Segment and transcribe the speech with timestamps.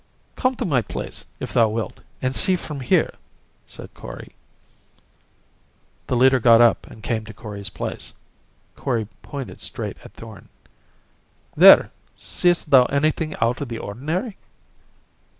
[0.35, 3.13] "Come to my place, if thou wilt, and see from here,"
[3.67, 4.33] said Kori.
[6.07, 8.13] The leader got up and came to Kori's place.
[8.75, 10.49] Kori pointed straight at Thorn.
[11.55, 14.37] "There seest thou anything out of the ordinary?"